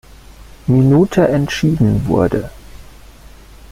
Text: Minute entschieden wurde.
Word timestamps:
Minute 0.65 1.27
entschieden 1.27 2.07
wurde. 2.07 2.49